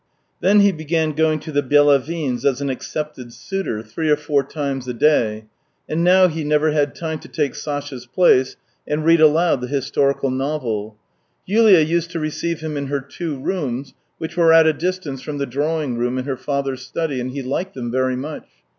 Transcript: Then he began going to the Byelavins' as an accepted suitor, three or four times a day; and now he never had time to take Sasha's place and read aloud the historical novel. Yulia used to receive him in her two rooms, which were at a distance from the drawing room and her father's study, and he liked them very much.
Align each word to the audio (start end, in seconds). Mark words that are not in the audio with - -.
Then 0.39 0.61
he 0.61 0.71
began 0.71 1.11
going 1.11 1.39
to 1.41 1.51
the 1.51 1.61
Byelavins' 1.61 2.43
as 2.43 2.59
an 2.59 2.71
accepted 2.71 3.31
suitor, 3.31 3.83
three 3.83 4.09
or 4.09 4.15
four 4.15 4.41
times 4.41 4.87
a 4.87 4.95
day; 4.95 5.45
and 5.87 6.03
now 6.03 6.27
he 6.27 6.43
never 6.43 6.71
had 6.71 6.95
time 6.95 7.19
to 7.19 7.27
take 7.27 7.53
Sasha's 7.53 8.07
place 8.07 8.55
and 8.87 9.05
read 9.05 9.21
aloud 9.21 9.61
the 9.61 9.67
historical 9.67 10.31
novel. 10.31 10.97
Yulia 11.45 11.81
used 11.81 12.09
to 12.13 12.19
receive 12.19 12.61
him 12.61 12.77
in 12.77 12.87
her 12.87 12.99
two 12.99 13.37
rooms, 13.37 13.93
which 14.17 14.35
were 14.35 14.51
at 14.53 14.65
a 14.65 14.73
distance 14.73 15.21
from 15.21 15.37
the 15.37 15.45
drawing 15.45 15.99
room 15.99 16.17
and 16.17 16.25
her 16.25 16.35
father's 16.35 16.81
study, 16.81 17.21
and 17.21 17.29
he 17.29 17.43
liked 17.43 17.75
them 17.75 17.91
very 17.91 18.15
much. 18.15 18.47